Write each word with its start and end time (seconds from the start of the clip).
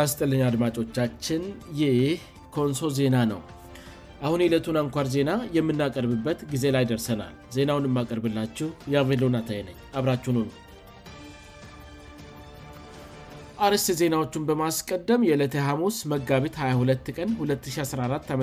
አስጠልኛ 0.00 0.42
አድማጮቻችን 0.48 1.42
ይህ 1.78 1.96
ኮንሶ 2.54 2.80
ዜና 2.98 3.16
ነው 3.32 3.40
አሁን 4.26 4.42
ሂለቱን 4.44 4.76
አንኳር 4.82 5.06
ዜና 5.14 5.30
የምናቀርብበት 5.56 6.38
ጊዜ 6.52 6.64
ላይ 6.76 6.84
ደርሰናል 6.90 7.32
ዜናውን 7.56 7.88
የማቀርብላችሁ 7.88 8.68
የቬሎናታይ 8.94 9.60
ነኝ 9.68 9.76
አብራችሁን 10.00 10.48
አርስ 13.68 13.86
ዜናዎቹን 14.00 14.44
በማስቀደም 14.50 15.24
የዕለተ 15.30 15.56
ሐሙስ 15.68 15.96
መጋቢት 16.12 16.56
22 16.66 17.14
ቀን 17.18 17.30
214 17.46 18.36
ዓም 18.36 18.42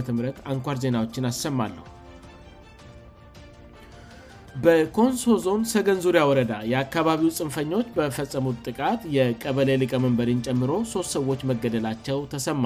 አንኳር 0.53 0.79
ዜናዎችን 0.85 1.29
አሰማለሁ 1.31 1.85
በኮንሶ 4.66 5.23
ዞን 5.45 5.61
ሰገን 5.71 5.97
ዙሪያ 6.03 6.21
ወረዳ 6.29 6.52
የአካባቢው 6.71 7.31
ፅንፈኞች 7.39 7.88
በፈጸሙት 7.98 8.57
ጥቃት 8.67 9.02
የቀበሌ 9.15 9.70
ሊቀመንበሪን 9.81 10.39
ጨምሮ 10.48 10.71
ሶስት 10.93 11.11
ሰዎች 11.15 11.41
መገደላቸው 11.49 12.20
ተሰማ 12.34 12.63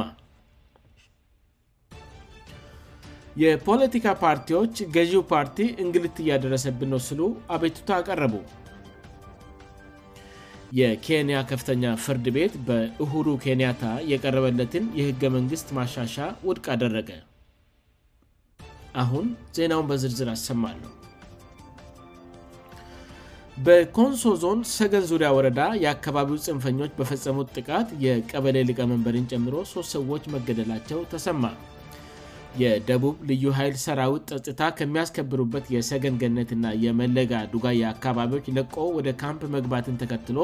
የፖለቲካ 3.44 4.06
ፓርቲዎች 4.24 4.76
ገዢው 4.96 5.22
ፓርቲ 5.34 5.58
እንግልት 5.84 6.16
እያደረሰብን 6.24 6.90
ነው 6.94 7.02
ስሉ 7.10 7.20
አቤቱታ 7.56 7.90
አቀረቡ 8.00 8.36
የኬንያ 10.80 11.38
ከፍተኛ 11.52 11.86
ፍርድ 12.06 12.26
ቤት 12.38 12.54
በእሁሩ 12.70 13.28
ኬንያታ 13.46 13.84
እየቀረበለትን 14.06 14.86
የህገ 15.00 15.24
መንግሥት 15.38 15.70
ማሻሻ 15.80 16.18
ውድቅ 16.50 16.66
አደረገ 16.78 17.12
አሁን 19.04 19.28
ዜናውን 19.58 19.88
በዝርዝር 19.90 20.30
አሰማሉ 20.38 20.80
በኮንሶ 23.66 24.22
ዞን 24.42 24.60
ሰገን 24.76 25.04
ዙሪያ 25.10 25.28
ወረዳ 25.38 25.60
የአካባቢው 25.82 26.38
ፅንፈኞች 26.46 26.92
በፈጸሙት 27.00 27.50
ጥቃት 27.58 27.88
የቀበሌ 28.04 28.56
ሊቀመንበሪን 28.70 29.28
ጨምሮ 29.32 29.56
ሶስት 29.72 29.92
ሰዎች 29.96 30.24
መገደላቸው 30.36 31.00
ተሰማ 31.12 31.44
የደቡብ 32.62 33.18
ልዩ 33.30 33.46
ኃይል 33.58 33.76
ሰራዊት 33.84 34.24
ጠጥታ 34.32 34.62
ከሚያስከብሩበት 34.78 35.66
የሰገንገነትና 35.76 36.70
የመለጋ 36.86 37.34
ዱጋይ 37.54 37.82
አካባቢዎች 37.94 38.48
ለቆ 38.58 38.78
ወደ 38.98 39.10
ካምፕ 39.24 39.44
መግባትን 39.58 40.00
ተከትሎ 40.04 40.38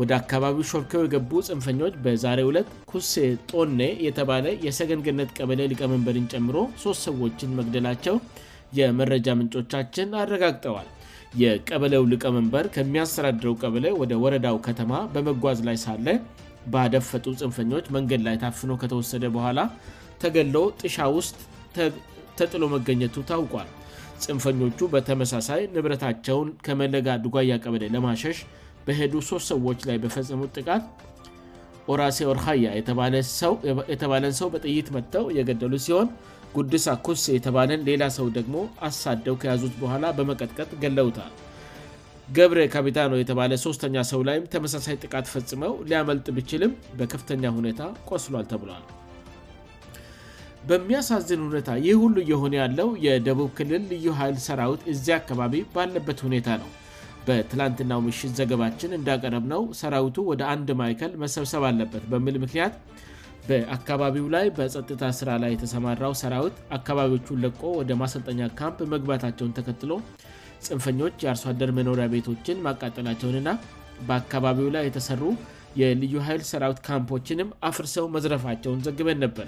ወደ 0.00 0.10
አካባቢው 0.22 0.68
ሾርኬው 0.72 1.04
የገቡ 1.06 1.32
ፅንፈኞች 1.50 1.96
በዛሬ 2.06 2.40
2ት 2.54 2.70
ኩሴ 2.92 3.14
ጦኔ 3.52 3.80
የተባለ 4.08 4.46
የሰገንገነት 4.68 5.32
ቀበሌ 5.40 5.60
ሊቀመንበሪን 5.74 6.30
ጨምሮ 6.34 6.56
ሶስት 6.84 7.02
ሰዎችን 7.10 7.56
መግደላቸው 7.60 8.18
የመረጃ 8.80 9.26
ምንጮቻችን 9.40 10.08
አረጋግጠዋል 10.22 10.88
የቀበለው 11.42 12.02
ልቀመንበር 12.10 12.64
ከሚያስሰዳድረው 12.74 13.54
ቀበለ 13.62 13.86
ወደ 14.00 14.12
ወረዳው 14.24 14.56
ከተማ 14.66 14.92
በመጓዝ 15.14 15.58
ላይ 15.68 15.76
ሳለ 15.84 16.06
ባደፈጡ 16.74 17.24
ፅንፈኞች 17.40 17.86
መንገድ 17.96 18.20
ላይ 18.26 18.36
ታፍኖ 18.44 18.72
ከተወሰደ 18.82 19.24
በኋላ 19.36 19.60
ተገሎ 20.24 20.56
ጥሻ 20.80 20.96
ውስጥ 21.16 21.36
ተጥሎ 22.38 22.62
መገኘቱ 22.74 23.16
ታውቋል 23.30 23.68
ፅንፈኞቹ 24.26 24.78
በተመሳሳይ 24.94 25.62
ንብረታቸውን 25.74 26.48
ከመለጋ 26.66 27.06
ድጓያ 27.24 27.56
ቀበሌ 27.64 27.82
ለማሸሽ 27.96 28.38
በሄዱ 28.86 29.12
ሶስት 29.30 29.46
ሰዎች 29.52 29.80
ላይ 29.88 29.96
በፈጸሙት 30.04 30.50
ጥቃት 30.58 30.84
ኦራሴ 31.92 32.18
ኦርሃያ 32.32 32.66
የተባለን 33.92 34.34
ሰው 34.40 34.48
በጥይት 34.54 34.88
መጥተው 34.96 35.24
እየገደሉ 35.32 35.72
ሲሆን 35.86 36.06
ጉዱሳ 36.56 36.86
ኩስ 37.06 37.22
የተባለን 37.36 37.80
ሌላ 37.88 38.02
ሰው 38.16 38.26
ደግሞ 38.38 38.56
አሳደው 38.88 39.36
ከያዙት 39.42 39.74
በኋላ 39.82 40.04
በመቀጥቀጥ 40.18 40.70
ገለውታል 40.82 41.32
ገብረ 42.36 42.58
ካፒታኖ 42.74 43.14
የተባለ 43.20 43.52
ሶስተኛ 43.64 43.96
ሰው 44.10 44.20
ላይም 44.28 44.44
ተመሳሳይ 44.52 44.96
ጥቃት 45.04 45.26
ፈጽመው 45.32 45.72
ሊያመልጥ 45.88 46.26
ብችልም 46.36 46.72
በከፍተኛ 46.98 47.44
ሁኔታ 47.56 47.80
ቆስሏል 48.10 48.46
ተብሏል 48.52 48.84
በሚያሳዝን 50.68 51.42
ሁኔታ 51.46 51.70
ይህ 51.86 51.96
ሁሉ 52.02 52.16
የሆነ 52.32 52.54
ያለው 52.62 52.88
የደቡብ 53.06 53.50
ክልል 53.58 53.82
ልዩ 53.92 54.06
ኃይል 54.20 54.38
ሰራዊት 54.46 54.84
እዚያ 54.92 55.16
አካባቢ 55.22 55.54
ባለበት 55.74 56.20
ሁኔታ 56.26 56.46
ነው 56.62 56.70
በትላንትናው 57.26 58.00
ምሽት 58.06 58.32
ዘገባችን 58.40 58.96
እንዳቀረብ 59.00 59.44
ነው 59.54 59.62
ሰራዊቱ 59.80 60.16
ወደ 60.30 60.42
አንድ 60.54 60.70
ማይከል 60.80 61.12
መሰብሰብ 61.24 61.62
አለበት 61.70 62.04
በሚል 62.12 62.36
ምክንያት 62.44 62.74
በአካባቢው 63.48 64.26
ላይ 64.34 64.46
በጸጥታ 64.56 65.04
ስራ 65.18 65.30
ላይ 65.42 65.50
የተሰማራው 65.54 66.12
ሰራዊት 66.20 66.56
አካባቢዎቹን 66.76 67.40
ለቆ 67.44 67.62
ወደ 67.80 67.92
ማሰልጠኛ 68.02 68.42
ካምፕ 68.60 68.78
መግባታቸውን 68.94 69.52
ተከትሎ 69.58 69.90
ፅንፈኞች 70.68 71.14
የአርሶአደር 71.24 71.70
መኖሪያ 71.78 72.06
ቤቶችን 72.14 72.62
ማቃጠላቸውንና 72.66 73.50
በአካባቢው 74.08 74.68
ላይ 74.76 74.84
የተሰሩ 74.88 75.22
የልዩ 75.80 76.14
ኃይል 76.28 76.42
ሰራዊት 76.50 76.80
ካምፖችንም 76.88 77.48
አፍርሰው 77.68 78.06
መዝረፋቸውን 78.16 78.82
ዘግበን 78.86 79.20
ነበረ 79.24 79.46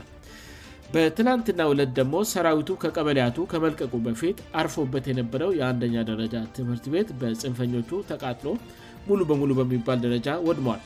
በትናንትና 0.95 1.61
ዕለት 1.73 1.91
ደግሞ 1.99 2.17
ሰራዊቱ 2.33 2.69
ከቀበሊያቱ 2.83 3.39
ከመልቀቁ 3.53 3.93
በፊት 4.07 4.39
አርፎበት 4.61 5.07
የነበረው 5.13 5.51
የአንደኛ 5.61 5.97
ደረጃ 6.11 6.35
ትምህርት 6.59 6.85
ቤት 6.95 7.09
በፅንፈኞቹ 7.23 7.93
ተቃጥሎ 8.11 8.51
ሙሉ 9.09 9.21
በሙሉ 9.31 9.51
በሚባል 9.61 9.99
ደረጃ 10.05 10.29
ወድሟል 10.49 10.81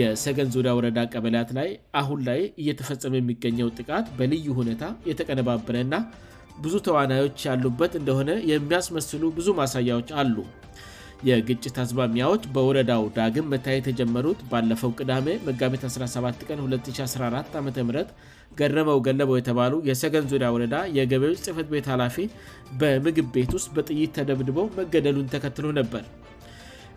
የሰገን 0.00 0.48
ዙሪያ 0.54 0.72
ወረዳ 0.76 0.98
ቀበላያት 1.14 1.50
ላይ 1.58 1.68
አሁን 2.00 2.18
ላይ 2.28 2.40
እየተፈጸመ 2.62 3.12
የሚገኘው 3.20 3.68
ጥቃት 3.78 4.06
በልዩ 4.18 4.46
ሁኔታ 4.60 4.84
የተቀነባበረና 5.10 5.94
ብዙ 6.64 6.74
ተዋናዮች 6.86 7.38
ያሉበት 7.48 7.92
እንደሆነ 8.00 8.30
የሚያስመስሉ 8.52 9.22
ብዙ 9.38 9.48
ማሳያዎች 9.60 10.08
አሉ 10.22 10.36
የግጭት 11.28 11.76
አስማሚያዎች 11.82 12.44
በወረዳው 12.54 13.02
ዳግም 13.18 13.50
መታየት 13.54 13.86
የጀመሩት 13.90 14.40
ባለፈው 14.52 14.92
ቅዳሜ 15.00 15.26
መጋቢት 15.48 15.84
17 15.90 16.46
ቀን 16.48 16.60
2014 16.64 17.58
ዓም 17.60 17.68
ገረመው 18.60 18.98
ገለበው 19.06 19.36
የተባሉ 19.38 19.74
የሰገን 19.90 20.26
ዙሪያ 20.32 20.48
ወረዳ 20.54 20.78
የገበዩ 20.98 21.34
ጽፈት 21.46 21.68
ቤት 21.74 21.86
ኃላፊ 21.92 22.16
በምግብ 22.80 23.28
ቤት 23.36 23.52
ውስጥ 23.58 23.70
በጥይት 23.76 24.12
ተደብድቦ 24.18 24.58
መገደሉን 24.80 25.30
ተከትሎ 25.36 25.66
ነበር 25.82 26.02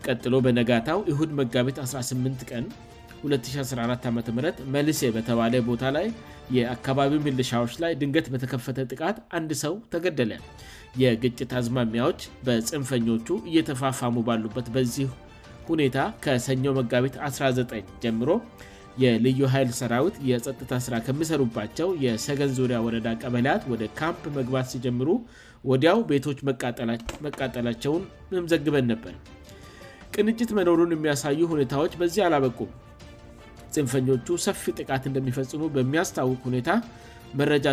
ቀጥሎ 0.04 0.32
በነጋታው 0.46 0.98
ይሁድ 1.10 1.30
መጋቢት 1.40 1.78
18 1.88 2.42
ቀን 2.50 2.64
2014 3.30 4.08
ዓም 4.08 4.18
መልሴ 4.76 5.00
በተባለ 5.16 5.54
ቦታ 5.68 5.84
ላይ 5.96 6.06
የአካባቢ 6.56 7.12
ምልሻዎች 7.26 7.72
ላይ 7.82 7.92
ድንገት 8.00 8.26
በተከፈተ 8.32 8.78
ጥቃት 8.92 9.16
አንድ 9.38 9.50
ሰው 9.62 9.74
ተገደለ 9.92 10.32
የግጭት 11.02 11.50
አዝማሚያዎች 11.60 12.20
በፅንፈኞቹ 12.46 13.28
እየተፋፋሙ 13.50 14.18
ባሉበት 14.28 14.68
በዚህ 14.74 15.08
ሁኔታ 15.70 15.98
ከሰኞው 16.24 16.74
መጋቢት 16.80 17.14
19 17.28 17.80
ጀምሮ 18.04 18.30
የልዩ 19.02 19.40
ኃይል 19.54 19.70
ሰራዊት 19.80 20.16
የጸጥታ 20.28 20.70
ሥራ 20.84 20.94
ከሚሰሩባቸው 21.06 21.88
የሰገን 22.04 22.52
ዙሪያ 22.58 22.78
ወረዳ 22.86 23.08
ቀበልያት 23.22 23.64
ወደ 23.72 23.82
ካምፕ 23.98 24.22
መግባት 24.38 24.68
ሲጀምሩ 24.74 25.08
ወዲያው 25.70 25.98
ቤቶች 26.12 26.38
መቃጠላቸውን 27.26 28.02
የምዘግበን 28.38 28.86
ነበር 28.92 29.14
ቅንጭት 30.16 30.50
መኖሩን 30.58 30.92
የሚያሳዩ 30.94 31.38
ሁኔታዎች 31.52 31.92
በዚህ 32.00 32.20
አላበቁ 32.26 32.58
ፅንፈኞቹ 33.74 34.36
ሰፊ 34.44 34.62
ጥቃት 34.80 35.02
እንደሚፈጽሙ 35.08 35.62
በሚያስታውቅ 35.74 36.38
ሁኔታ 36.48 36.70
መረጃ 37.38 37.66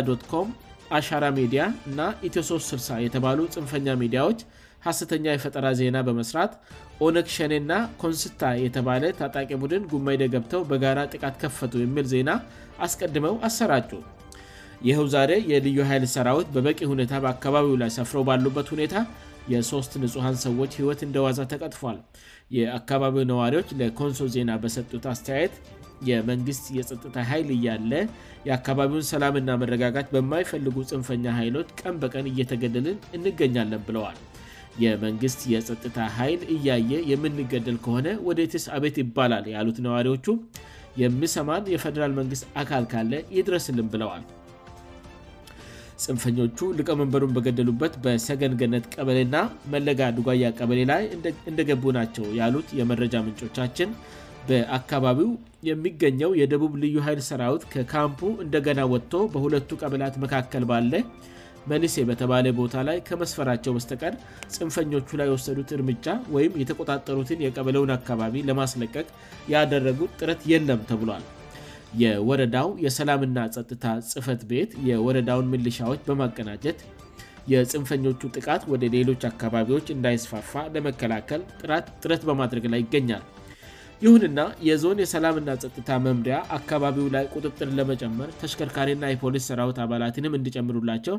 ም 0.48 0.50
አሻራ 0.98 1.24
ሚዲያ 1.38 1.62
እና 1.90 2.00
ኢትዮ3 2.28 2.58
ስሳ 2.70 2.88
የተባሉ 3.04 3.38
ፅንፈኛ 3.54 3.86
ሚዲያዎች 4.02 4.40
ሐሰተኛ 4.86 5.24
የፈጠራ 5.34 5.66
ዜና 5.80 5.96
በመስራት 6.06 6.52
ኦነግሸኔ 7.04 7.52
እና 7.62 7.74
ኮንስታ 8.02 8.42
የተባለ 8.64 9.02
ታጣቂ 9.20 9.48
ቡድን 9.62 9.84
ጉማይደ 9.92 10.24
ገብተው 10.34 10.62
በጋራ 10.72 10.98
ጥቃት 11.12 11.36
ከፈቱ 11.42 11.72
የሚል 11.84 12.06
ዜና 12.14 12.30
አስቀድመው 12.86 13.34
አሰራጩ 13.48 13.90
ይህው 14.88 15.06
ዛሬ 15.14 15.32
የልዩ 15.52 15.78
ኃይል 15.90 16.04
ሰራዊት 16.16 16.48
በበቂ 16.56 16.78
ሁኔታ 16.92 17.12
በአካባቢው 17.24 17.74
ላይ 17.82 17.90
ሰፍረው 17.98 18.24
ባሉበት 18.28 18.68
ሁኔታ 18.74 18.96
የሶስት 19.52 19.92
ንጹሐን 20.02 20.36
ሰዎች 20.44 20.72
ህይወት 20.80 21.00
እንደ 21.06 21.16
ዋዛ 21.26 21.40
ተቀጥፏል 21.52 21.96
የአካባቢው 22.56 23.24
ነዋሪዎች 23.32 23.68
ለኮንሶ 23.80 24.20
ዜና 24.34 24.50
በሰጡት 24.62 25.04
አስተያየት 25.12 25.54
የመንግስት 26.08 26.64
የጸጥታ 26.76 27.16
ኃይል 27.30 27.48
እያለ 27.56 27.92
የአካባቢውን 28.48 29.06
ሰላምና 29.12 29.50
መረጋጋት 29.62 30.06
በማይፈልጉ 30.14 30.76
ፅንፈኛ 30.90 31.24
ኃይሎች 31.40 31.68
ቀን 31.80 31.94
በቀን 32.04 32.28
እየተገደልን 32.32 32.98
እንገኛለን 33.18 33.82
ብለዋል 33.88 34.18
የመንግስት 34.84 35.40
የጸጥታ 35.54 35.98
ኃይል 36.18 36.40
እያየ 36.54 36.90
የምንገደል 37.10 37.76
ከሆነ 37.86 38.06
ወደ 38.28 38.38
ትስ 38.54 38.64
አቤት 38.78 38.96
ይባላል 39.02 39.44
ያሉት 39.56 39.76
ነዋሪዎቹ 39.88 40.26
የሚሰማን 41.02 41.68
የፈደራል 41.74 42.12
መንግስት 42.20 42.46
አካል 42.62 42.84
ካለ 42.94 43.12
ይድረስልን 43.36 43.86
ብለዋል 43.92 44.24
ፅንፈኞቹ 46.02 46.58
ልቀመንበሩን 46.78 47.34
በገደሉበት 47.36 47.94
በሰገንገነት 48.04 48.84
ቀበሌና 48.94 49.36
መለጋ 49.74 50.00
ድጓያ 50.16 50.46
ቀበሌ 50.58 50.78
ላይ 50.92 51.02
እንደገቡ 51.50 51.82
ናቸው 51.98 52.24
ያሉት 52.40 52.68
የመረጃ 52.78 53.14
ምንጮቻችን 53.26 53.90
በአካባቢው 54.48 55.28
የሚገኘው 55.68 56.30
የደቡብ 56.40 56.72
ልዩ 56.82 56.96
ኃይል 57.06 57.20
ሰራዊት 57.28 57.62
ከካምፑ 57.74 58.20
እንደገና 58.46 58.80
ወጥቶ 58.94 59.12
በሁለቱ 59.34 59.70
ቀበላት 59.82 60.16
መካከል 60.24 60.64
ባለ 60.72 60.92
መልሴ 61.70 61.94
በተባለ 62.08 62.46
ቦታ 62.60 62.74
ላይ 62.88 62.96
ከመስፈራቸው 63.08 63.72
በስተቀድ 63.76 64.16
ፅንፈኞቹ 64.56 65.08
ላይ 65.20 65.28
የወሰዱት 65.30 65.70
እርምጃ 65.76 66.06
ወይም 66.36 66.58
የተቆጣጠሩትን 66.62 67.44
የቀበለውን 67.46 67.94
አካባቢ 67.98 68.36
ለማስለቀቅ 68.50 69.06
ያደረጉት 69.54 70.12
ጥረት 70.22 70.42
የለም 70.52 70.82
ተብሏል 70.90 71.24
የወረዳው 72.02 72.68
የሰላምና 72.84 73.38
ጸጥታ 73.54 73.84
ጽፈት 74.12 74.40
ቤት 74.50 74.70
የወረዳውን 74.88 75.50
ምልሻዎች 75.52 76.00
በማቀናጀት 76.08 76.78
የፅንፈኞቹ 77.52 78.30
ጥቃት 78.36 78.62
ወደ 78.72 78.84
ሌሎች 78.94 79.22
አካባቢዎች 79.30 79.86
እንዳይስፋፋ 79.94 80.52
ለመከላከል 80.74 81.42
ጥጥረት 81.62 82.22
በማድረግ 82.28 82.64
ላይ 82.72 82.80
ይገኛል 82.84 83.24
ይሁንና 84.04 84.40
የዞን 84.68 84.98
የሰላምና 85.02 85.50
ጸጥታ 85.62 85.90
መምሪያ 86.06 86.36
አካባቢው 86.58 87.06
ላይ 87.16 87.26
ቁጥጥር 87.36 87.68
ለመጨመር 87.80 88.30
ተሽከርካሪና 88.40 89.04
የፖሊስ 89.12 89.44
ሰራውት 89.50 89.78
አባላትንም 89.84 90.36
እንድጨምሩላቸው 90.38 91.16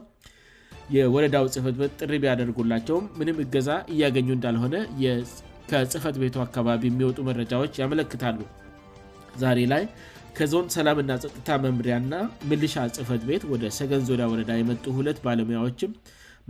የወረዳው 0.95 1.45
ጽህፈትቤት 1.54 1.94
ጥሪ 2.01 2.13
ቢያደርጉላቸውም 2.25 3.06
ምንም 3.19 3.38
እገዛ 3.45 3.69
እያገኙ 3.94 4.27
እንዳልሆነ 4.38 4.75
ከጽህፈት 5.69 6.16
ቤቱ 6.24 6.36
አካባቢ 6.48 6.81
የሚወጡ 6.89 7.19
መረጃዎች 7.30 7.75
ያመለክታሉ 7.81 8.39
ዛሬ 9.44 9.60
ላይ 9.72 9.83
ከዞን 10.37 10.65
ሰላምና 10.73 11.11
ፀጥታ 11.23 11.49
መምሪያና 11.65 12.13
ምልሻ 12.49 12.73
ጽፈት 12.95 13.21
ቤት 13.27 13.43
ወደ 13.51 13.63
ሰገን 13.75 14.01
ዙሪያ 14.07 14.25
ወረዳ 14.31 14.51
የመጡ 14.57 14.83
ሁለት 14.97 15.19
ባለሙያዎችም 15.25 15.91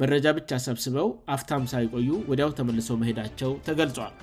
መረጃ 0.02 0.26
ብቻ 0.38 0.52
ሰብስበው 0.66 1.10
አፍታም 1.36 1.66
ሳይቆዩ 1.72 2.08
ወዲያው 2.30 2.52
ተመልሶ 2.60 2.88
መሄዳቸው 3.02 3.52
ተገልጿል 3.68 4.16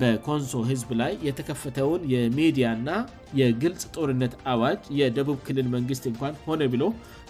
በኮንሶ 0.00 0.54
ህዝብ 0.70 0.88
ላይ 1.00 1.12
የተከፈተውን 1.26 2.02
የሚዲያ 2.14 2.66
ና 2.86 2.96
የግልጽ 3.40 3.84
ጦርነት 3.96 4.34
አዋጅ 4.54 4.82
የደቡብ 5.02 5.38
ክልል 5.46 5.68
መንግሥት 5.76 6.04
እንኳን 6.12 6.34
ሆነ 6.48 6.60
ብሎ 6.74 6.84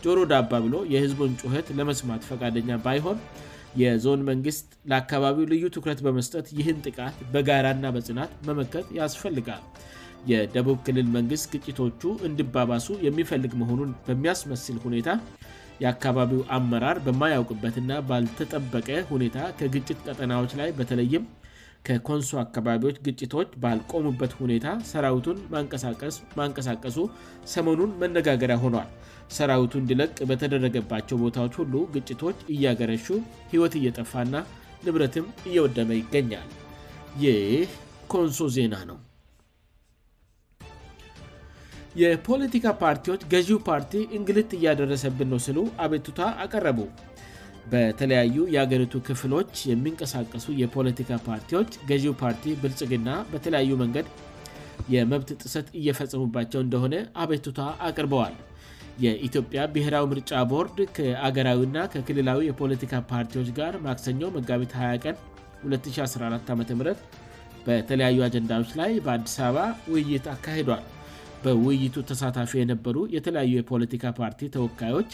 ጆሩ 0.06 0.18
ዳባ 0.34 0.52
ብሎ 0.66 0.78
የህዝቡን 0.94 1.34
ጩኸት 1.42 1.68
ለመስማት 1.80 2.24
ፈቃደኛ 2.30 2.70
ባይሆን 2.86 3.20
የዞን 3.82 4.22
መንግሥት 4.30 4.68
ለአካባቢው 4.92 5.50
ልዩ 5.52 5.64
ትኩረት 5.76 6.00
በመስጠት 6.08 6.46
ይህን 6.60 6.80
ጥቃት 6.88 7.18
በጋራና 7.36 7.86
በጽናት 7.98 8.30
መመከት 8.50 8.88
ያስፈልጋል 9.02 9.62
የደቡብ 10.30 10.78
ክልል 10.86 11.06
መንግስት 11.16 11.44
ግጭቶቹ 11.54 12.00
እንድባባሱ 12.28 12.86
የሚፈልግ 13.06 13.52
መሆኑን 13.60 13.92
በሚያስመስል 14.06 14.78
ሁኔታ 14.86 15.10
የአካባቢው 15.82 16.40
አመራር 16.56 16.96
በማያውቅበትና 17.06 17.90
ባልተጠበቀ 18.08 18.88
ሁኔታ 19.12 19.38
ከግጭት 19.58 19.98
ቀጠናዎች 20.06 20.52
ላይ 20.60 20.70
በተለይም 20.78 21.24
ከኮንሶ 21.86 22.30
አካባቢዎች 22.44 22.96
ግጭቶች 23.06 23.50
ባልቆሙበት 23.62 24.32
ሁኔታ 24.40 24.66
ሰራዊቱን 24.90 25.38
ማንቀሳቀሱ 26.38 26.96
ሰሞኑን 27.54 27.94
መነጋገሪያ 28.02 28.56
ሆኗል 28.64 28.88
ሰራዊቱ 29.38 29.72
እንዲለቅ 29.82 30.12
በተደረገባቸው 30.30 31.18
ቦታዎች 31.24 31.56
ሁሉ 31.62 31.74
ግጭቶች 31.96 32.38
እያገረሹ 32.54 33.06
ህይወት 33.52 33.74
እየጠፋና 33.82 34.34
ንብረትም 34.86 35.26
እየወደመ 35.50 35.90
ይገኛል 36.02 36.48
ይህ 37.24 37.70
ኮንሶ 38.12 38.46
ዜና 38.56 38.74
ነው 38.90 38.98
የፖለቲካ 42.00 42.66
ፓርቲዎች 42.80 43.20
ገዢው 43.32 43.58
ፓርቲ 43.68 43.92
እንግልት 44.16 44.50
እያደረሰብን 44.56 45.28
ነው 45.32 45.38
ስሉ 45.46 45.58
አቤቱቷ 45.84 46.18
አቀረቡ 46.42 46.80
በተለያዩ 47.72 48.36
የአገሪቱ 48.54 48.92
ክፍሎች 49.08 49.52
የሚንቀሳቀሱ 49.70 50.46
የፖለቲካ 50.60 51.10
ፓርቲዎች 51.28 51.70
ገዢው 51.88 52.14
ፓርቲ 52.22 52.44
ብልጭግና 52.62 53.08
በተለያዩ 53.32 53.70
መንገድ 53.84 54.06
የመብት 54.94 55.30
ጥሰት 55.42 55.66
እየፈጸሙባቸው 55.80 56.60
እንደሆነ 56.66 56.94
አቤቱቷ 57.24 57.58
አቅርበዋል 57.88 58.36
የኢትዮጵያ 59.04 59.60
ብሔራዊ 59.76 60.04
ምርጫ 60.12 60.30
ቦርድ 60.52 60.78
ከአገራዊና 60.98 61.76
ከክልላዊ 61.94 62.40
የፖለቲካ 62.48 62.92
ፓርቲዎች 63.12 63.50
ጋር 63.58 63.74
ማክሰኞ 63.86 64.22
መጋቢት 64.36 64.72
20 64.82 65.00
ቀን 65.06 65.16
2014 65.72 66.54
ዓም 66.54 66.62
በተለያዩ 67.66 68.18
አጀንዳዎች 68.28 68.70
ላይ 68.82 68.90
በአዲስ 69.06 69.36
አበባ 69.48 69.64
ውይይት 69.94 70.26
አካሄዷል 70.36 70.82
በውይይቱ 71.44 71.96
ተሳታፊ 72.10 72.50
የነበሩ 72.60 72.96
የተለያዩ 73.16 73.52
የፖለቲካ 73.58 74.04
ፓርቲ 74.20 74.40
ተወካዮች 74.56 75.10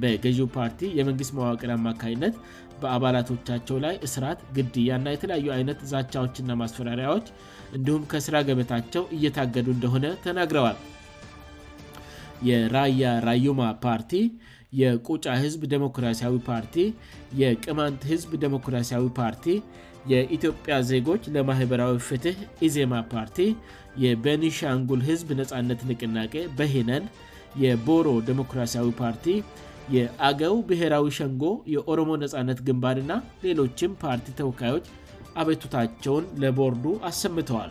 በገዢው 0.00 0.48
ፓርቲ 0.56 0.80
የመንግሥት 0.98 1.30
ማዋቅር 1.38 1.70
አማካይነት 1.76 2.34
በአባላቶቻቸው 2.82 3.76
ላይ 3.84 3.94
እስራት 4.08 4.40
ግድያእና 4.58 5.06
የተለያዩ 5.14 5.46
አይነት 5.58 5.78
ዛቻዎችእና 5.94 6.58
ማስፈራሪያዎች 6.64 7.26
እንዲሁም 7.78 8.06
ከስራ 8.12 8.44
ገበታቸው 8.50 9.02
እየታገዱ 9.18 9.68
እንደሆነ 9.78 10.06
ተናግረዋል 10.26 10.76
የራያ 12.46 13.02
ራዩማ 13.28 13.60
ፓርቲ 13.84 14.12
የቁጫ 14.80 15.24
ህዝብ 15.42 15.62
ዴሞክራሲያዊ 15.74 16.34
ፓርቲ 16.48 16.74
የቅማንት 17.42 18.00
ህዝብ 18.10 18.30
ዴሞክራሲያዊ 18.44 19.04
ፓርቲ 19.20 19.44
የኢትዮጵያ 20.12 20.74
ዜጎች 20.90 21.22
ለማኅበራዊ 21.36 21.94
ፍትሕ 22.08 22.36
ኢዜማ 22.66 22.94
ፓርቲ 23.12 23.38
የቤኒሻንጉል 24.04 25.00
ህዝብ 25.08 25.28
ነጻነት 25.40 25.80
ንቅናቄ 25.90 26.36
በሄነን 26.60 27.06
የቦሮ 27.64 28.06
ዴሞክራሲያዊ 28.28 28.88
ፓርቲ 29.02 29.26
የአገው 29.96 30.54
ብሔራዊ 30.68 31.06
ሸንጎ 31.18 31.44
የኦሮሞ 31.74 32.10
ነፃነት 32.22 32.58
ግንባድና 32.68 33.12
ሌሎችም 33.46 33.92
ፓርቲ 34.04 34.26
ተወካዮች 34.40 34.86
አቤቱታቸውን 35.42 36.24
ለቦርዱ 36.44 36.84
አሰምተዋል 37.10 37.70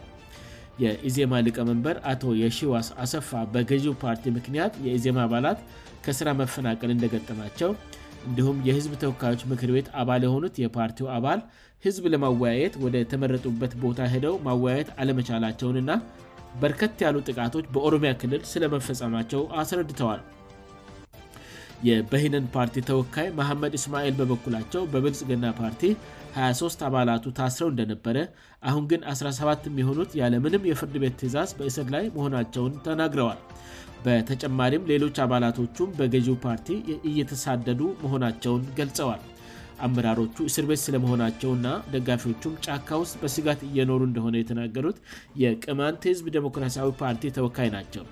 የኢዜማ 0.83 1.35
ሊቀመንበር 1.45 1.95
አቶ 2.11 2.23
የሺዋስ 2.41 2.87
አሰፋ 3.03 3.29
በገዢው 3.53 3.93
ፓርቲ 4.03 4.23
ምክንያት 4.37 4.73
የኢዜማ 4.85 5.17
አባላት 5.27 5.59
ከስራ 6.05 6.27
መፈናቀል 6.41 6.91
እንደገጠማቸው 6.95 7.71
እንዲሁም 8.27 8.57
የህዝብ 8.67 8.93
ተወካዮች 9.03 9.41
ምክር 9.51 9.69
ቤት 9.75 9.87
አባል 10.01 10.21
የሆኑት 10.27 10.55
የፓርቲው 10.63 11.07
አባል 11.17 11.39
ህዝብ 11.85 12.03
ለማወያየት 12.13 12.75
ወደ 12.83 12.95
ተመረጡበት 13.11 13.73
ቦታ 13.83 13.99
ሄደው 14.13 14.35
ማወያየት 14.47 14.89
አለመቻላቸውን 15.01 15.77
ና 15.89 15.99
በርከት 16.61 17.01
ያሉ 17.05 17.17
ጥቃቶች 17.29 17.65
በኦሮሚያ 17.75 18.11
ክልል 18.21 18.43
ስለመፈጸማቸው 18.51 19.41
አስረድተዋል 19.61 20.21
የበሂነን 21.87 22.45
ፓርቲ 22.53 22.75
ተወካይ 22.89 23.27
መሐመድ 23.39 23.73
እስማኤል 23.79 24.13
በበኩላቸው 24.19 24.83
በብልጽግና 24.93 25.45
ፓርቲ 25.59 25.81
23 26.39 26.81
አባላቱ 26.87 27.25
ታስረው 27.37 27.69
እንደነበረ 27.71 28.17
አሁን 28.69 28.83
ግን 28.91 29.01
17 29.13 29.69
የሚሆኑት 29.69 30.11
ያለ 30.19 30.33
ምንም 30.45 30.67
የፍርድ 30.69 30.95
ቤት 31.03 31.15
ትእዛዝ 31.21 31.51
በእስር 31.59 31.87
ላይ 31.95 32.03
መሆናቸውን 32.15 32.73
ተናግረዋል 32.87 33.39
በተጨማሪም 34.05 34.85
ሌሎች 34.91 35.17
አባላቶቹም 35.25 35.95
በገዢው 35.99 36.35
ፓርቲ 36.45 36.67
እየተሳደዱ 37.09 37.81
መሆናቸውን 38.03 38.63
ገልጸዋል 38.79 39.23
አምራሮቹ 39.85 40.37
እስር 40.49 40.65
ቤት 40.69 40.81
ስለመሆናቸውና 40.85 41.67
ደጋፊዎቹም 41.95 42.53
ጫካ 42.67 42.87
ውስጥ 43.03 43.15
በስጋት 43.23 43.59
እየኖሩ 43.69 44.01
እንደሆነ 44.09 44.35
የተናገሩት 44.41 44.99
የቅማንት 45.43 46.03
ህዝብ 46.11 46.27
ዲሞክራሲያዊ 46.37 46.91
ፓርቲ 47.03 47.31
ተወካይ 47.39 47.69
ናቸው 47.77 48.05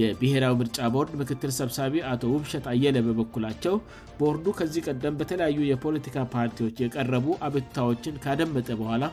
የብሔራዊ 0.00 0.54
ምርጫ 0.60 0.78
ቦርድ 0.94 1.12
ምክትል 1.20 1.50
ሰብሳቢ 1.60 1.96
አቶ 2.10 2.22
ውብሸት 2.34 2.66
አየለ 2.72 2.96
በበኩላቸው 3.06 3.74
ቦወርዱ 4.18 4.46
ከዚህ 4.58 4.84
ቀደም 4.88 5.16
በተለያዩ 5.20 5.58
የፖለቲካ 5.70 6.16
ፓርቲዎች 6.34 6.76
የቀረቡ 6.84 7.26
አቤቱታዎችን 7.46 8.14
ካደመጠ 8.24 8.68
በኋላ 8.80 9.04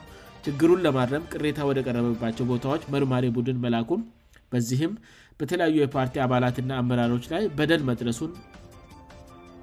ችግሩን 0.45 0.83
ለማድረም 0.86 1.25
ቅሬታ 1.33 1.59
ወደ 1.69 1.79
ቀረበባቸው 1.88 2.48
ቦታዎች 2.51 2.83
መርማሪ 2.93 3.25
ቡድን 3.38 3.57
መላኩም 3.65 4.03
በዚህም 4.53 4.93
በተለያዩ 5.41 5.75
የፓርቲ 5.81 6.15
አባላትና 6.25 6.71
አመራሮች 6.83 7.25
ላይ 7.33 7.43
በደን 7.57 7.83
መድረሱን 7.89 8.31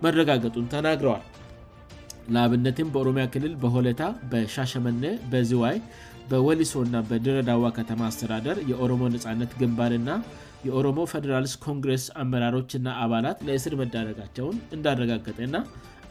መረጋገቱን 0.04 0.66
ተናግረዋል 0.74 1.24
ለአብነትም 2.34 2.88
በኦሮሚያ 2.94 3.24
ክልል 3.34 3.52
በሆለታ 3.62 4.02
በሻሸመነ 4.30 5.04
በዚዋይ 5.32 5.76
በወሊሶ 6.30 6.72
እና 6.86 6.96
በድረዳዋ 7.08 7.64
ከተማ 7.78 8.00
አስተዳደር 8.10 8.56
የኦሮሞ 8.70 9.02
ነፃነት 9.14 9.50
ግንባርና 9.60 10.10
የኦሮሞ 10.66 10.98
ፌዴራልስት 11.12 11.56
ኮንግሬስ 11.66 12.04
አመራሮችና 12.22 12.86
አባላት 13.04 13.38
ለእስር 13.46 13.74
መዳረጋቸውን 13.82 14.56
እንዳረጋገጠና 14.76 15.56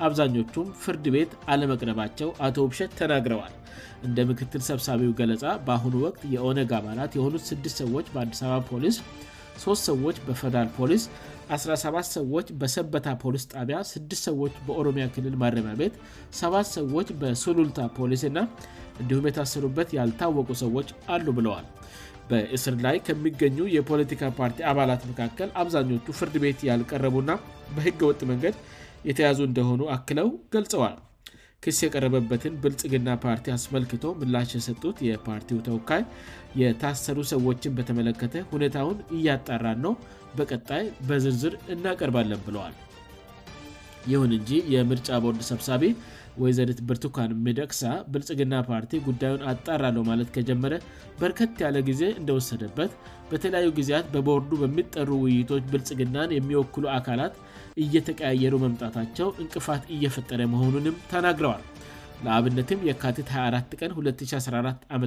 አብዛኞቹም 0.05 0.69
ፍርድ 0.83 1.05
ቤት 1.15 1.31
አለመቅረባቸው 1.51 2.29
አቶ 2.47 2.55
ውብሸት 2.65 2.91
ተናግረዋል 2.99 3.53
እንደ 4.07 4.17
ምክትል 4.29 4.61
ሰብሳቢው 4.69 5.11
ገለፃ 5.19 5.43
በአሁኑ 5.67 5.93
ወቅት 6.07 6.23
የኦነግ 6.35 6.71
አባላት 6.79 7.13
የሆኑት 7.19 7.45
ስድስት 7.51 7.77
ሰዎች 7.83 8.07
በአዲስ 8.15 8.41
አበባ 8.45 8.59
ፖሊስ 8.71 8.97
ሶስት 9.63 9.83
ሰዎች 9.89 10.17
በፈዳል 10.27 10.69
ፖሊስ 10.77 11.03
17 11.65 12.09
ሰዎች 12.17 12.47
በሰበታ 12.61 13.07
ፖሊስ 13.23 13.43
ጣቢያ 13.53 13.77
6 13.99 14.19
ሰዎች 14.27 14.53
በኦሮሚያ 14.67 15.05
ክልል 15.15 15.35
ማረሚያ 15.43 15.73
ቤት 15.81 15.95
7ት 16.39 16.67
ሰዎች 16.77 17.09
በሱሉልታ 17.21 17.79
ፖሊስ 17.99 18.23
ና 18.37 18.47
እንዲሁም 19.01 19.27
የታሰሩበት 19.29 19.89
ያልታወቁ 19.99 20.49
ሰዎች 20.63 20.89
አሉ 21.15 21.25
ብለዋል 21.39 21.65
በእስር 22.29 22.75
ላይ 22.85 22.95
ከሚገኙ 23.07 23.57
የፖለቲካ 23.77 24.21
ፓርቲ 24.39 24.57
አባላት 24.71 25.01
መካከል 25.11 25.49
አብዛኞቹ 25.63 26.07
ፍርድ 26.19 26.35
ቤት 26.45 26.61
ያልቀረቡና 26.69 27.31
በህገ 27.75 27.99
ወጥ 28.11 28.21
መንገድ 28.31 28.55
የተያዙ 29.09 29.39
እንደሆኑ 29.49 29.81
አክለው 29.97 30.29
ገልጸዋል 30.55 30.95
ክስ 31.65 31.77
የቀረበበትን 31.83 32.57
ብልጽግና 32.63 33.11
ፓርቲ 33.23 33.45
አስመልክቶ 33.55 34.03
ምላሽ 34.21 34.49
የሰጡት 34.55 34.97
የፓርቲው 35.07 35.59
ተወካይ 35.67 36.03
የታሰሩ 36.61 37.17
ሰዎችን 37.31 37.75
በተመለከተ 37.77 38.35
ሁኔታውን 38.51 38.97
እያጣራ 39.17 39.65
ነው 39.85 39.93
በቀጣይ 40.39 40.83
በዝርዝር 41.07 41.53
እናቀርባለን 41.75 42.43
ብለዋል 42.47 42.75
ይሁን 44.11 44.31
እንጂ 44.37 44.51
የምርጫ 44.73 45.09
ቦርድ 45.23 45.41
ሰብሳቢ 45.51 45.83
ወይዘሪት 46.43 46.79
ብርቱካን 46.87 47.31
ሚደቅሳ 47.45 47.81
ብልጽግና 48.13 48.55
ፓርቲ 48.69 48.97
ጉዳዩን 49.07 49.43
አጣራለው 49.51 50.03
ማለት 50.11 50.29
ከጀመረ 50.35 50.73
በርከት 51.19 51.59
ያለ 51.65 51.77
ጊዜ 51.89 52.01
እንደወሰደበት 52.19 52.91
በተለያዩ 53.31 53.67
ጊዜያት 53.79 54.07
በቦርዱ 54.15 54.51
በሚጠሩ 54.63 55.09
ውይይቶች 55.23 55.63
ብልጽግናን 55.73 56.35
የሚወክሉ 56.37 56.85
አካላት 56.97 57.35
እየተቀያየሩ 57.83 58.53
መምጣታቸው 58.65 59.27
እንቅፋት 59.43 59.83
እየፈጠረ 59.95 60.41
መሆኑንም 60.53 60.95
ተናግረዋል 61.11 61.63
ለአብነትም 62.25 62.83
የካቲት 62.89 63.29
24 63.37 63.73
ቀን 63.79 63.91
2014 64.01 64.85
ዓም 64.97 65.03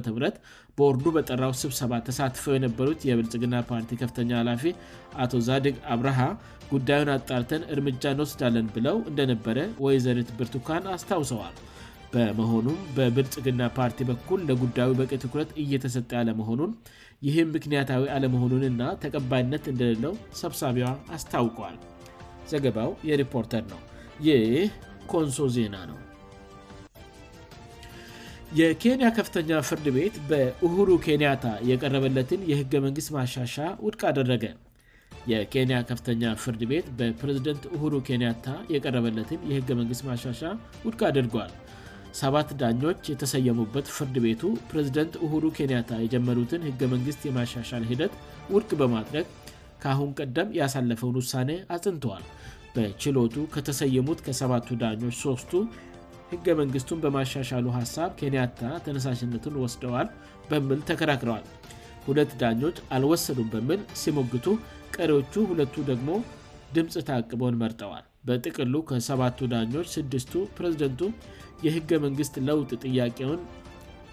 በወርዱ 0.77 1.05
በጠራው 1.15 1.53
ስብሰባ 1.61 1.93
ተሳትፈው 2.07 2.53
የነበሩት 2.57 2.99
የብልጭግና 3.09 3.55
ፓርቲ 3.71 3.89
ከፍተኛ 4.01 4.29
ኃላፊ 4.41 4.63
አቶ 5.25 5.31
ዛድግ 5.47 5.75
አብረሃ 5.95 6.19
ጉዳዩን 6.73 7.11
አጣርተን 7.15 7.63
እርምጃ 7.75 8.03
እንወስዳለን 8.13 8.67
ብለው 8.77 8.97
እንደነበረ 9.11 9.57
ወይዘርት 9.85 10.29
ብርቱካን 10.41 10.85
አስታውሰዋል 10.95 11.57
በመሆኑም 12.13 12.77
በብልጭግና 12.97 13.61
ፓርቲ 13.79 13.99
በኩል 14.11 14.39
ለጉዳዩ 14.49 14.91
በቂ 15.01 15.11
ትኩረት 15.25 15.51
እየተሰጠ 15.63 16.09
ያለመሆኑን 16.19 16.71
ይህም 17.29 17.49
ምክንያታዊ 17.57 18.03
አለመሆኑንና 18.17 18.81
ተቀባይነት 19.05 19.65
እንደሌለው 19.73 20.13
ሰብሳቢዋ 20.41 20.89
አስታውቀዋል 21.17 21.77
ዘገባው 22.53 22.89
የሪፖርተር 23.09 23.63
ነው 23.73 23.81
ይህ 24.27 24.43
ኮንሶ 25.11 25.39
ዜና 25.55 25.75
ነው 25.91 25.97
የኬንያ 28.59 29.07
ከፍተኛ 29.17 29.49
ፍርድ 29.69 29.87
ቤት 29.95 30.15
በሁሩ 30.29 30.87
ኬንያታ 31.05 31.45
የቀረበለትን 31.69 32.39
የህገ 32.51 32.73
መንግስት 32.85 33.09
ማሻሻ 33.17 33.55
ውድቃ 33.85 34.01
አደረገ 34.11 34.45
የኬንያ 35.31 35.77
ከፍተኛ 35.89 36.23
ፍርድ 36.43 36.61
ቤት 36.71 36.85
በፕሬዝደንት 36.99 37.63
ኡሁሩ 37.75 37.93
ኬንያታ 38.07 38.45
የቀረበለትን 38.73 39.39
የህገ 39.51 39.69
መንግሥት 39.81 40.03
ማሻሻ 40.09 40.41
ውድቅ 40.87 41.01
አድርጓል 41.09 41.51
ሰባት 42.21 42.49
ዳኞች 42.61 43.01
የተሰየሙበት 43.11 43.87
ፍርድ 43.95 44.15
ቤቱ 44.25 44.41
ፕሬዝደንት 44.69 45.13
ኡሁሩ 45.25 45.43
ኬንያታ 45.57 45.91
የጀመሩትን 46.05 46.63
ህገ 46.69 46.81
መንግሥት 46.93 47.23
የማሻሻል 47.29 47.83
ሂደት 47.91 48.13
ውድቅ 48.53 48.71
በማጥረግ 48.81 49.27
ከአሁን 49.83 50.11
ቀደም 50.19 50.49
ያሳለፈውን 50.61 51.19
ውሳኔ 51.21 51.49
አጽንተዋል 51.75 52.23
በችሎቱ 52.75 53.35
ከተሰየሙት 53.53 54.19
ከሰቱ 54.25 54.67
ዳኞች 54.81 55.15
3ስቱ 55.21 55.51
ህገ-መንግስቱን 56.31 56.99
በማሻሻሉ 57.03 57.65
ሀሳብ 57.77 58.09
ከንያታ 58.19 58.59
ተነሳሽነትን 58.85 59.55
ወስደዋል 59.63 60.09
በምል 60.49 60.81
ተከራክረዋል 60.89 61.45
ሁለት 62.07 62.31
ዳኞች 62.41 62.77
አልወሰዱም 62.97 63.49
በምል 63.53 63.81
ሲሞግቱ 64.01 64.45
ቀሪዎቹ 64.97 65.33
ሁለቱ 65.51 65.73
ደግሞ 65.91 66.09
ድምፅ 66.77 66.95
ታቅበን 67.09 67.59
መርጠዋል 67.63 68.05
በጥቅሉ 68.29 68.73
ከሰባቱ 68.89 69.37
ዳኞች 69.53 69.87
ስስቱ 69.95 70.33
ፕሬዝደንቱ 70.57 71.01
የህገ-መንግሥት 71.67 72.35
ለውጥ 72.49 72.71
ጥያቄውን 72.85 73.39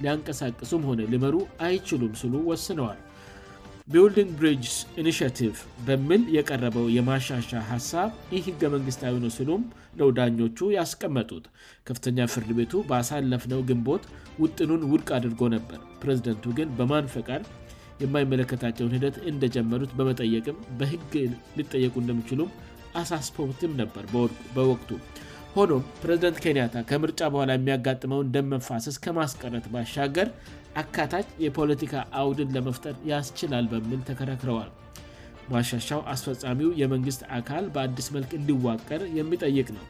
ሊያንቀሳቅሱም 0.04 0.84
ሆነ 0.90 1.00
ልመሩ 1.14 1.34
አይችሉም 1.66 2.14
ስሉ 2.22 2.32
ወስነዋል 2.50 2.98
ቢውልዲን 3.94 4.30
ብሪጅ 4.38 4.64
ኢኒሽቲቭ 5.00 5.50
በምል 5.86 6.22
የቀረበው 6.36 6.86
የማሻሻ 6.94 7.50
ሀሳብ 7.68 8.08
ይህ 8.34 8.42
ህገመንግስታዊ 8.48 9.14
ነው 9.24 9.30
ሲሉም 9.36 9.62
ነው 10.00 10.08
ዳኞቹ 10.16 10.58
ያስቀመጡት 10.76 11.44
ከፍተኛ 11.90 12.18
ፍርድ 12.32 12.50
ቤቱ 12.58 12.72
በአሳለፍ 12.88 13.44
ነው 13.52 13.60
ግንቦት 13.68 14.06
ውጥኑን 14.44 14.82
ውድቅ 14.92 15.08
አድርጎ 15.18 15.40
ነበር 15.56 15.78
ፕሬዚደንቱ 16.04 16.44
ግን 16.58 16.70
በማንፈቃድ 16.80 17.44
የማይመለከታቸውን 18.02 18.94
ሂደት 18.96 19.18
እንደጀመሩት 19.32 19.92
በመጠየቅም 20.00 20.58
በህግ 20.80 21.14
ልጠየቁ 21.60 21.94
እንደሚችሉም 22.02 22.50
አሳስፈውትም 23.02 23.78
ነበር 23.82 24.04
በወቅቱ 24.56 24.90
ሆኖም 25.56 25.84
ፕሬዝደንት 26.02 26.38
ኬንያታ 26.44 26.76
ከምርጫ 26.90 27.20
በኋላ 27.34 27.50
የሚያጋጥመውን 27.58 28.30
ደመፋሰስ 28.34 28.96
ከማስቀረት 29.06 29.66
ማሻገር 29.76 30.28
አካታች 30.80 31.28
የፖለቲካ 31.42 31.94
አውድን 32.20 32.48
ለመፍጠር 32.54 32.96
ያስችላል 33.10 33.66
በሚል 33.72 34.00
ተከረክረዋል 34.08 34.70
ማሻሻው 35.52 36.00
አስፈፃሚው 36.14 36.70
የመንግሥት 36.80 37.22
አካል 37.38 37.64
በአዲስ 37.74 38.06
መልክ 38.16 38.30
እንዲዋቀር 38.38 39.02
የሚጠይቅ 39.18 39.68
ነው 39.76 39.86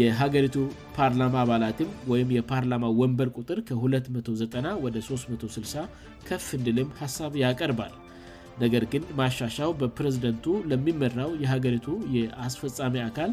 የሀገሪቱ 0.00 0.56
ፓርላማ 0.96 1.34
አባላትም 1.44 1.88
ወይም 2.12 2.28
የፓርላማ 2.38 2.84
ወንበር 3.00 3.28
ቁጥር 3.38 3.58
ከ290 3.68 4.74
ወደ 4.84 4.96
360 5.06 5.86
ከፍ 6.28 6.46
እንድልም 6.58 6.90
ሀሳብ 7.02 7.32
ያቀርባል 7.44 7.94
ነገር 8.62 8.84
ግን 8.92 9.02
ማሻሻው 9.18 9.70
በፕሬዝደንቱ 9.80 10.46
ለሚመራው 10.70 11.30
የሀገሪቱ 11.42 11.88
የአስፈፃሚ 12.16 12.96
አካል 13.08 13.30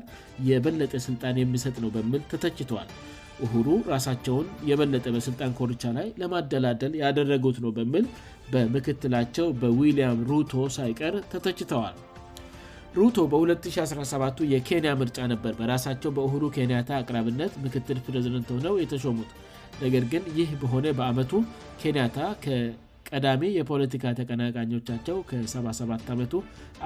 የበለጠ 0.49 0.93
ሥልጣን 1.07 1.39
የሚሰጥ 1.43 1.75
ነው 1.85 1.89
በሚል 1.95 2.21
ተተችተል 2.33 2.91
ሁሩ 3.53 3.67
ራሳቸውን 3.93 4.45
የበለጠ 4.69 5.05
በሥልጣን 5.15 5.51
ኮርቻ 5.59 5.83
ላይ 5.97 6.07
ለማደላደል 6.21 6.93
ያደረጉት 7.03 7.57
ነው 7.63 7.71
በሚል 7.77 8.05
በምክትላቸው 8.53 9.47
በዊሊያም 9.61 10.19
ሩቶ 10.29 10.53
ሳይቀር 10.77 11.15
ተተችተዋል 11.31 11.95
ሩቶ 12.99 13.17
በ2017 13.31 14.41
የኬንያ 14.53 14.91
ምርጫ 15.01 15.17
ነበር 15.33 15.53
በራሳቸው 15.59 16.11
በሁሩ 16.17 16.43
ኬንያታ 16.55 16.89
አቅራብነት 17.01 17.53
ምክትል 17.65 17.97
ፕሬዝደንት 18.05 18.47
ሆነው 18.55 18.75
የተሾሙት 18.83 19.31
ነገር 19.83 20.03
ግን 20.11 20.23
ይህ 20.37 20.49
በሆነ 20.61 20.85
በአመቱ 20.99 21.31
ኬንያታ 21.81 22.19
ከቀዳሜ 22.45 23.43
የፖለቲካ 23.59 24.05
ተቀናቃኞቻቸው 24.19 25.17
ከ77 25.31 26.09
ዓመቱ 26.13 26.33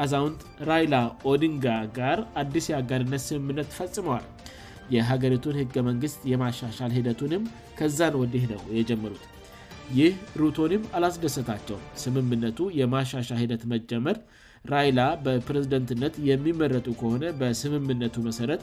አዛውንት 0.03 0.41
ራይላ 0.72 0.96
ኦዲንጋ 1.34 1.67
ጋር 2.00 2.22
አዲስ 2.43 2.67
የአጋድነት 2.74 3.24
ስምምነት 3.29 3.70
ፈጽመዋል 3.79 4.27
የሀገሪቱን 4.95 5.55
ህገ-መንግስት 5.61 6.21
የማሻሻል 6.31 6.91
ሂደቱንም 6.97 7.43
ከዚን 7.79 8.15
ወዲህ 8.21 8.43
ነው 8.53 8.61
የጀመሩት 8.77 9.23
ይህ 9.97 10.11
ሩቶኒም 10.41 10.83
አላስደሰታቸው 10.97 11.77
ስምምነቱ 12.03 12.59
የማሻሻል 12.79 13.39
ሂደት 13.43 13.63
መጀመር 13.73 14.17
ራይላ 14.73 15.01
በፕሬዝደንትነት 15.25 16.15
የሚመረጡ 16.29 16.88
ከሆነ 17.00 17.23
በስምምነቱ 17.39 18.15
መሠረት 18.27 18.61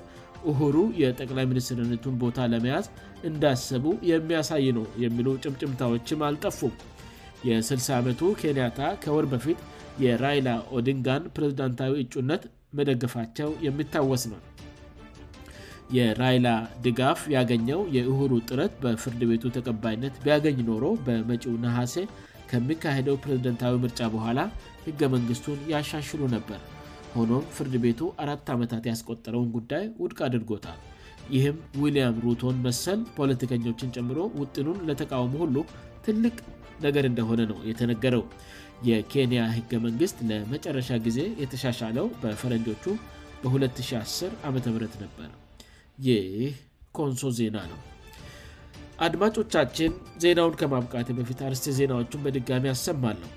ኡሁሩ 0.51 0.77
የጠቅላይ 1.03 1.47
ሚኒስትርነቱን 1.53 2.19
ቦታ 2.23 2.39
ለመያዝ 2.53 2.87
እንዳስቡ 3.31 3.85
የሚያሳይ 4.11 4.67
ነው 4.79 4.85
የሚሉ 5.05 5.29
ጭምጭምታዎችም 5.45 6.23
አልጠፉም 6.29 6.75
የ6 7.49 7.89
ዓመቱ 7.99 8.21
ኬንያታ 8.43 8.79
ከወር 9.03 9.27
በፊት 9.33 9.59
የራይላ 10.05 10.49
ኦዲንጋን 10.79 11.29
ፕሬዝዳንታዊ 11.35 11.93
እጩነት 12.05 12.45
መደግፋቸው 12.79 13.51
የሚታወስ 13.67 14.23
ነው 14.33 14.41
የራይላ 15.97 16.49
ድጋፍ 16.85 17.21
ያገኘው 17.35 17.79
የእሁሩ 17.97 18.33
ጥረት 18.49 18.73
በፍርድ 18.83 19.21
ቤቱ 19.31 19.45
ተቀባይነት 19.57 20.15
ቢያገኝ 20.25 20.59
ኖሮ 20.71 20.85
በመጪው 21.07 21.55
ነሐሴ 21.63 21.95
ከሚካሄደው 22.51 23.17
ፕሬዝደንታዊ 23.25 23.75
ምርጫ 23.85 24.01
በኋላ 24.15 24.39
ህገ-መንግሥቱን 24.89 25.59
ያሻሽሉ 25.73 26.21
ነበር 26.37 26.61
ሆኖም 27.17 27.47
ፍርድ 27.57 27.75
ቤቱ 27.85 28.01
አራት 28.25 28.47
ዓመታት 28.57 28.85
ያስቆጠረውን 28.91 29.49
ጉዳይ 29.57 29.85
ውድቅ 30.03 30.19
አድርጎታል 30.29 30.79
ይህም 31.37 31.57
ዊልያም 31.81 32.21
ሩቶን 32.27 32.59
መሰል 32.69 33.01
ፖለቲከኞችን 33.17 33.93
ጨምሮ 33.97 34.19
ውጥኑን 34.43 34.79
ለተቃውሞ 34.91 35.35
ሁሉ 35.47 35.57
ትልቅ 36.07 36.37
ነገር 36.87 37.05
እንደሆነ 37.13 37.41
ነው 37.51 37.59
የተነገረው 37.71 38.25
የኬንያ 38.91 39.41
ህገ-መንግሥት 39.57 40.19
ለመጨረሻ 40.31 40.91
ጊዜ 41.09 41.21
የተሻሻለው 41.43 42.09
በፈረንጆቹ 42.25 42.85
በ2010 43.43 44.39
ዓ 44.47 44.51
ም 44.55 44.89
ነበር 45.05 45.29
ይህ 46.07 46.27
ኮንሶ 46.97 47.21
ዜና 47.37 47.57
ነው 47.71 47.79
አድማጮቻችን 49.07 49.93
ዜናውን 50.23 50.55
ከማብቃት 50.61 51.09
በፊት 51.19 51.41
አርስት 51.47 51.65
ዜናዎቹን 51.79 52.23
በድጋሚ 52.27 52.65
ያሰማለሁ 52.73 53.31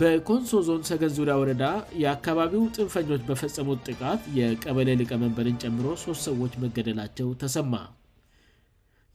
በኮንሶ 0.00 0.52
ዞን 0.68 0.82
ሰገን 0.88 1.12
ዙሪያ 1.18 1.34
ወረዳ 1.42 1.64
የአካባቢው 2.02 2.64
ጥንፈኞች 2.76 3.22
በፈጸሙት 3.28 3.80
ጥቃት 3.90 4.20
የቀበለ 4.38 4.88
ሊቀመንበርን 5.00 5.60
ጨምሮ 5.62 5.86
ሶስት 6.06 6.22
ሰዎች 6.28 6.52
መገደላቸው 6.64 7.30
ተሰማ 7.42 7.72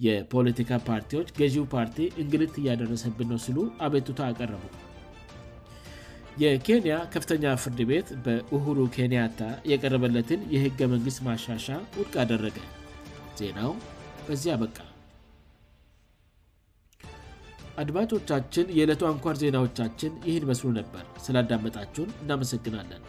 የፖለቲካ 0.05 0.71
ፓርቲዎች 0.89 1.27
ገዢው 1.41 1.67
ፓርቲ 1.75 2.00
እንግልት 2.23 2.55
እያደረሰብን 2.62 3.29
ነው 3.33 3.39
ሲሉ 3.47 3.59
አቤቱታ 3.88 4.19
አቀረቡ 4.31 4.63
የኬንያ 6.42 6.94
ከፍተኛ 7.13 7.46
ፍርድ 7.63 7.80
ቤት 7.90 8.08
በኡሁሩ 8.25 8.78
ኬንያታ 8.96 9.42
የቀረበለትን 9.72 10.42
የህገ 10.56 10.80
መንግሥት 10.94 11.20
ማሻሻ 11.28 11.68
ውድቅ 12.00 12.13
አደረገ 12.24 12.58
ዜናው 13.40 13.74
በዚያ 14.28 14.54
አበቃ 14.58 14.78
አድማጮቻችን 17.82 18.66
የዕለቱ 18.78 19.02
አንኳር 19.12 19.36
ዜናዎቻችን 19.44 20.12
ይህን 20.30 20.48
መስሉ 20.52 20.70
ነበር 20.80 21.06
ስላዳመጣችሁን 21.25 22.13
እናመሰግናለን 22.24 23.04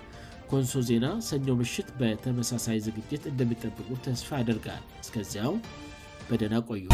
ኮንሶ 0.52 0.80
ዜና 0.90 1.06
ሰኞ 1.28 1.46
ምሽት 1.62 1.88
በተመሳሳይ 2.00 2.80
ዝግጅት 2.88 3.24
እንደሚጠብቁ 3.32 3.88
ተስፋ 4.08 4.30
አድርጋል 4.42 4.84
እስከዚያው 5.04 5.54
በደና 6.30 6.56
ቆዩ 6.70 6.86